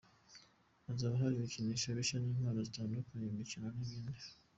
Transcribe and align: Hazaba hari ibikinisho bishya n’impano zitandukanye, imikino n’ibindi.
Hazaba 0.85 1.19
hari 1.21 1.33
ibikinisho 1.35 1.87
bishya 1.97 2.17
n’impano 2.21 2.59
zitandukanye, 2.67 3.25
imikino 3.33 3.67
n’ibindi. 3.75 4.25